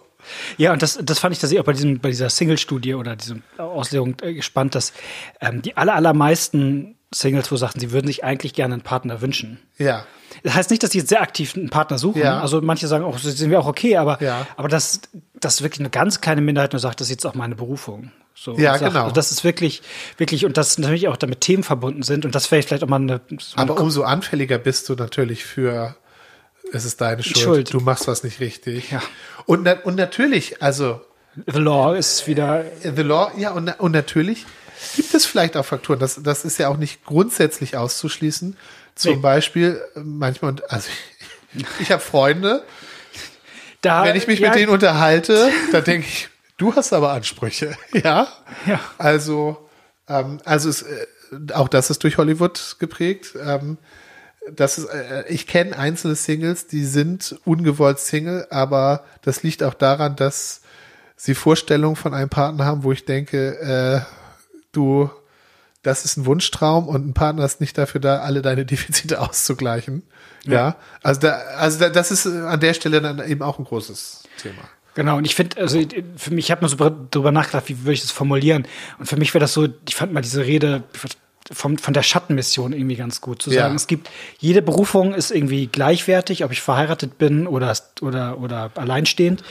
[0.56, 3.36] Ja, und das, das fand ich tatsächlich auch bei, diesem, bei dieser Single-Studie oder dieser
[3.58, 4.92] Auslegung äh, gespannt, dass
[5.40, 9.60] ähm, die aller, allermeisten Singles, wo sagten, sie würden sich eigentlich gerne einen Partner wünschen.
[9.78, 10.04] Ja.
[10.42, 12.22] Das heißt nicht, dass sie jetzt sehr aktiv einen Partner suchen.
[12.22, 12.40] Ja.
[12.40, 14.46] Also manche sagen auch, sind wir auch okay, aber, ja.
[14.56, 15.00] aber das,
[15.34, 18.10] das ist wirklich eine ganz kleine Minderheit nur sagt, das ist jetzt auch meine Berufung.
[18.38, 19.04] So, ja, genau.
[19.04, 19.82] Also das ist wirklich,
[20.18, 23.00] wirklich, und das natürlich auch damit Themen verbunden sind und das wäre vielleicht auch mal
[23.00, 23.20] eine.
[23.38, 25.96] So aber umso anfälliger bist du natürlich für,
[26.72, 27.72] es ist deine Schuld, Schuld.
[27.72, 28.90] du machst was nicht richtig.
[28.90, 29.02] Ja.
[29.46, 31.00] Und, und natürlich, also.
[31.46, 32.64] The Law ist wieder.
[32.82, 34.44] The Law, ja, und, und natürlich
[34.94, 38.56] gibt es vielleicht auch Faktoren, das, das ist ja auch nicht grundsätzlich auszuschließen.
[38.94, 39.20] Zum nee.
[39.20, 40.88] Beispiel, äh, manchmal, also
[41.54, 42.64] ich, ich habe Freunde,
[43.80, 47.76] da, wenn ich mich ja, mit denen unterhalte, da denke ich, du hast aber Ansprüche,
[47.92, 48.28] ja?
[48.66, 48.80] Ja.
[48.98, 49.68] Also,
[50.08, 51.06] ähm, also es, äh,
[51.52, 53.34] auch das ist durch Hollywood geprägt.
[53.40, 53.78] Ähm,
[54.50, 59.74] das ist, äh, ich kenne einzelne Singles, die sind ungewollt Single, aber das liegt auch
[59.74, 60.62] daran, dass
[61.16, 64.00] sie Vorstellungen von einem Partner haben, wo ich denke, äh,
[64.72, 65.10] du,
[65.82, 70.02] das ist ein Wunschtraum und ein Partner ist nicht dafür da, alle deine Defizite auszugleichen.
[70.44, 70.76] Ja, ja.
[71.02, 74.62] also da, also da, das ist an der Stelle dann eben auch ein großes Thema.
[74.96, 75.78] Genau, und ich finde, also
[76.16, 78.66] für mich, ich habe nur so drüber nachgedacht, wie würde ich das formulieren.
[78.98, 80.84] Und für mich wäre das so, ich fand mal diese Rede
[81.52, 83.42] vom, von der Schattenmission irgendwie ganz gut.
[83.42, 83.76] Zu sagen, ja.
[83.76, 89.42] es gibt, jede Berufung ist irgendwie gleichwertig, ob ich verheiratet bin oder, oder, oder alleinstehend.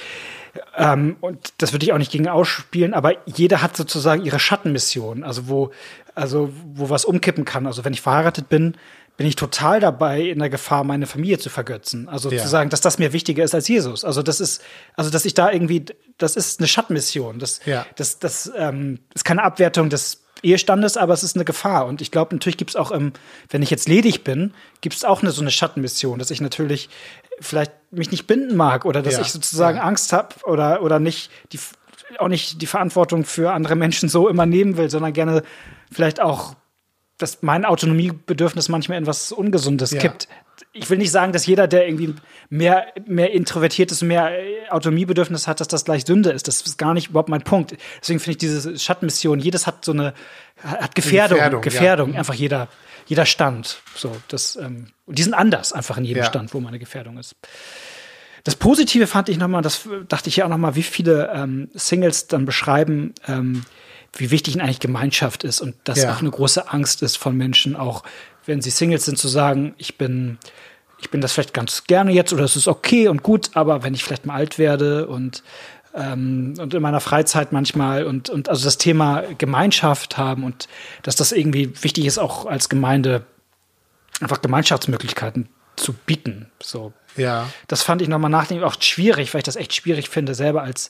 [0.75, 5.23] Ähm, und das würde ich auch nicht gegen ausspielen, aber jeder hat sozusagen ihre Schattenmission,
[5.23, 5.71] also wo,
[6.15, 7.67] also wo was umkippen kann.
[7.67, 8.77] Also wenn ich verheiratet bin,
[9.17, 12.09] bin ich total dabei, in der Gefahr, meine Familie zu vergötzen.
[12.09, 12.41] Also ja.
[12.41, 14.03] zu sagen, dass das mir wichtiger ist als Jesus.
[14.03, 14.61] Also das ist,
[14.95, 15.85] also dass ich da irgendwie,
[16.17, 17.39] das ist eine Schattenmission.
[17.39, 17.85] Das, ja.
[17.95, 21.85] das, das ähm, ist keine Abwertung des Ehestandes, aber es ist eine Gefahr.
[21.85, 23.13] Und ich glaube, natürlich gibt es auch, ähm,
[23.49, 26.89] wenn ich jetzt ledig bin, gibt es auch eine so eine Schattenmission, dass ich natürlich
[27.39, 29.21] vielleicht mich nicht binden mag oder dass ja.
[29.21, 29.79] ich sozusagen.
[29.79, 31.59] Angst habe oder, oder nicht die,
[32.19, 35.43] auch nicht die Verantwortung für andere Menschen so immer nehmen will, sondern gerne
[35.91, 36.55] vielleicht auch,
[37.17, 40.01] dass mein Autonomiebedürfnis manchmal in was Ungesundes ja.
[40.01, 40.27] kippt.
[40.71, 42.15] Ich will nicht sagen, dass jeder, der irgendwie
[42.49, 44.31] mehr, mehr introvertiert ist, mehr
[44.69, 46.47] Autonomiebedürfnis hat, dass das gleich Sünde ist.
[46.47, 47.75] Das ist gar nicht überhaupt mein Punkt.
[48.01, 50.13] Deswegen finde ich diese Schattenmission, jedes hat so eine,
[50.61, 52.67] hat Gefährdung, Gefährdung, Gefährdung einfach jeder
[53.05, 53.81] jeder Stand.
[53.95, 56.29] So, das, ähm, die sind anders einfach in jedem ja.
[56.29, 57.35] Stand, wo meine Gefährdung ist.
[58.43, 62.27] Das Positive fand ich nochmal, das dachte ich ja auch nochmal, wie viele ähm, Singles
[62.27, 63.63] dann beschreiben, ähm,
[64.15, 66.13] wie wichtig eigentlich Gemeinschaft ist und dass ja.
[66.13, 68.03] auch eine große Angst ist von Menschen, auch
[68.45, 70.37] wenn sie Singles sind, zu sagen, ich bin,
[70.99, 73.93] ich bin das vielleicht ganz gerne jetzt oder es ist okay und gut, aber wenn
[73.93, 75.43] ich vielleicht mal alt werde und
[75.95, 80.67] ähm, und in meiner Freizeit manchmal und, und also das Thema Gemeinschaft haben und
[81.03, 83.25] dass das irgendwie wichtig ist, auch als Gemeinde
[84.19, 86.51] einfach Gemeinschaftsmöglichkeiten zu bieten.
[86.61, 86.93] So.
[87.15, 87.47] Ja.
[87.67, 90.89] Das fand ich nochmal nachdenklich auch schwierig, weil ich das echt schwierig finde, selber als,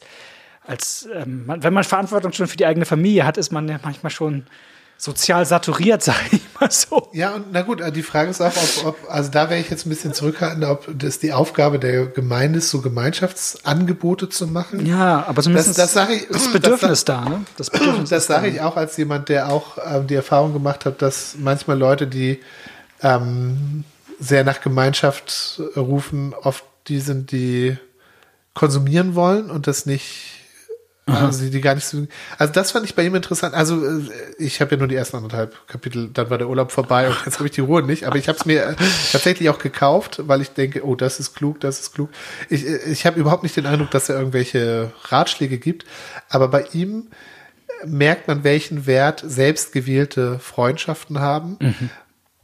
[0.68, 4.12] als ähm, wenn man Verantwortung schon für die eigene Familie hat, ist man ja manchmal
[4.12, 4.46] schon
[4.98, 7.10] sozial saturiert, sage ich mal so.
[7.14, 9.86] Ja, und na gut, die Frage ist auch, ob, ob also da wäre ich jetzt
[9.86, 14.86] ein bisschen zurückhaltend, ob das die Aufgabe der Gemeinde ist, so Gemeinschaftsangebote zu machen.
[14.86, 17.42] Ja, aber zumindest das, das, ich, das Bedürfnis das, da, ne?
[17.58, 21.02] Das, Bedürfnis das sage ich auch als jemand, der auch ähm, die Erfahrung gemacht hat,
[21.02, 22.40] dass manchmal Leute, die
[23.02, 23.84] ähm,
[24.20, 27.78] sehr nach Gemeinschaft rufen, oft die sind, die
[28.54, 30.32] konsumieren wollen und das nicht.
[31.08, 32.08] Also die, gar nicht so.
[32.40, 33.54] Also das fand ich bei ihm interessant.
[33.54, 37.08] Also äh, ich habe ja nur die ersten anderthalb Kapitel, dann war der Urlaub vorbei
[37.08, 38.06] und jetzt habe ich die Ruhe nicht.
[38.06, 38.76] Aber ich habe es mir äh,
[39.12, 42.10] tatsächlich auch gekauft, weil ich denke, oh, das ist klug, das ist klug.
[42.50, 45.86] Ich, äh, ich habe überhaupt nicht den Eindruck, dass er irgendwelche Ratschläge gibt.
[46.30, 47.08] Aber bei ihm
[47.86, 51.58] merkt man, welchen Wert selbstgewählte Freundschaften haben.
[51.60, 51.90] Mhm.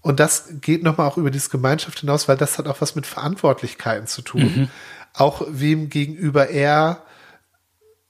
[0.02, 3.08] Und das geht nochmal auch über diese Gemeinschaft hinaus, weil das hat auch was mit
[3.08, 4.42] Verantwortlichkeiten zu tun.
[4.42, 4.68] Mhm.
[5.14, 7.04] Auch wem gegenüber er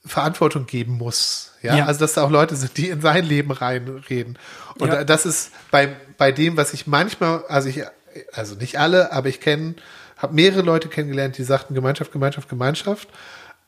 [0.04, 1.52] Verantwortung geben muss.
[1.62, 1.76] Ja?
[1.76, 1.86] ja?
[1.86, 4.38] also dass da auch Leute sind, die in sein Leben reinreden.
[4.78, 5.04] Und ja.
[5.04, 7.82] das ist bei, bei dem, was ich manchmal, also ich,
[8.32, 9.76] also nicht alle, aber ich kenne,
[10.16, 13.08] habe mehrere Leute kennengelernt, die sagten Gemeinschaft, Gemeinschaft, Gemeinschaft.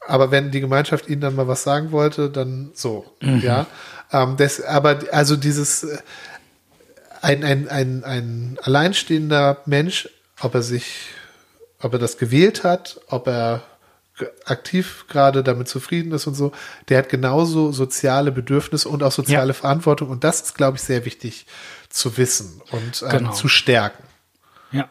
[0.07, 3.41] Aber wenn die Gemeinschaft ihnen dann mal was sagen wollte, dann so, mhm.
[3.41, 3.67] ja.
[4.13, 5.99] Ähm, das, aber also dieses äh,
[7.23, 10.09] ein, ein, ein, ein alleinstehender Mensch,
[10.41, 11.07] ob er sich,
[11.81, 13.63] ob er das gewählt hat, ob er
[14.45, 16.53] aktiv gerade damit zufrieden ist und so,
[16.89, 19.55] der hat genauso soziale Bedürfnisse und auch soziale ja.
[19.55, 20.09] Verantwortung.
[20.09, 21.47] Und das ist, glaube ich, sehr wichtig
[21.89, 23.33] zu wissen und ähm, genau.
[23.33, 24.05] zu stärken.
[24.71, 24.89] Ja.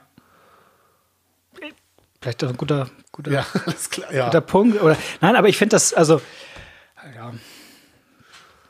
[2.22, 3.46] Vielleicht auch ein guter, guter, ja,
[3.90, 4.26] klar, ja.
[4.26, 4.82] guter Punkt.
[4.82, 6.22] Oder, nein, aber ich finde das, also,
[7.16, 7.34] ja.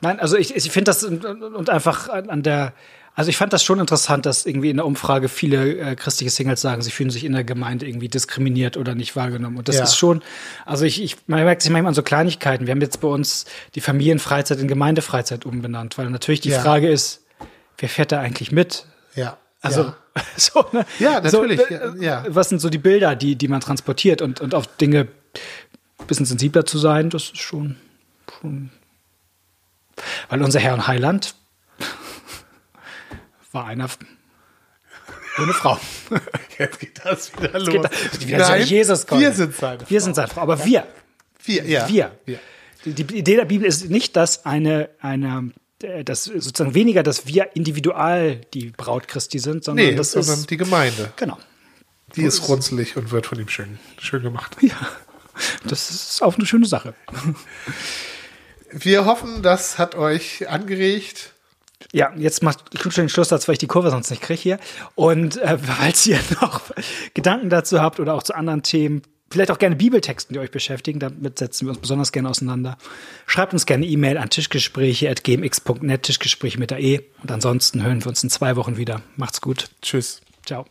[0.01, 2.73] Nein, also ich, ich finde das und, und einfach an der,
[3.15, 6.61] also ich fand das schon interessant, dass irgendwie in der Umfrage viele äh, christliche Singles
[6.61, 9.57] sagen, sie fühlen sich in der Gemeinde irgendwie diskriminiert oder nicht wahrgenommen.
[9.57, 9.83] Und das ja.
[9.83, 10.23] ist schon,
[10.65, 12.65] also ich, ich man merkt sich manchmal an so Kleinigkeiten.
[12.65, 13.45] Wir haben jetzt bei uns
[13.75, 16.59] die Familienfreizeit in Gemeindefreizeit umbenannt, weil natürlich die ja.
[16.59, 17.23] Frage ist,
[17.77, 18.87] wer fährt da eigentlich mit?
[19.13, 19.37] Ja.
[19.61, 19.95] Also ja.
[20.35, 20.85] so, ne?
[20.97, 21.61] ja, natürlich.
[21.61, 22.25] So, äh, ja.
[22.27, 25.07] Was sind so die Bilder, die, die man transportiert und, und auf Dinge
[25.99, 27.75] ein bisschen sensibler zu sein, das ist schon,
[28.39, 28.71] schon
[30.29, 31.35] weil unser Herr und Heiland
[33.53, 33.89] war einer
[35.39, 35.79] ohne Frau.
[36.59, 37.69] Jetzt geht das wieder los.
[37.69, 39.21] Geht das, wieder Nein, so Jesus kommt.
[39.21, 39.89] Wir sind seine Frau.
[39.89, 40.41] Wir sind seine Frau.
[40.41, 40.87] Aber wir.
[41.43, 41.89] Wir, ja.
[41.89, 42.11] Wir.
[42.25, 42.39] wir.
[42.85, 47.27] Die, die Idee der Bibel ist nicht, dass eine, eine äh, dass sozusagen weniger, dass
[47.27, 51.11] wir individual die Braut Christi sind, sondern nee, das ist die Gemeinde.
[51.15, 51.37] Genau.
[52.15, 54.57] Die ist, ist runzelig und wird von ihm schön, schön gemacht.
[54.61, 54.77] Ja,
[55.65, 56.93] das ist auch eine schöne Sache.
[58.71, 61.32] Wir hoffen, das hat euch angeregt
[61.93, 64.59] ja, jetzt macht Knut schon den Schlusssatz, weil ich die Kurve sonst nicht kriege hier.
[64.95, 66.61] Und äh, falls ihr noch
[67.13, 70.99] Gedanken dazu habt oder auch zu anderen Themen, vielleicht auch gerne Bibeltexten, die euch beschäftigen,
[70.99, 72.77] damit setzen wir uns besonders gerne auseinander.
[73.27, 77.01] Schreibt uns gerne E-Mail an tischgespräche.gmx.net, Tischgespräche mit der E.
[77.21, 79.01] Und ansonsten hören wir uns in zwei Wochen wieder.
[79.15, 79.69] Macht's gut.
[79.81, 80.21] Tschüss.
[80.45, 80.65] Ciao.